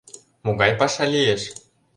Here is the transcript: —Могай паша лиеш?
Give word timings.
—Могай 0.45 0.71
паша 0.79 1.05
лиеш? 1.13 1.43